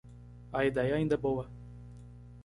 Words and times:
A 0.51 0.65
ideia 0.65 0.95
ainda 0.95 1.13
é 1.13 1.17
boa. 1.17 1.47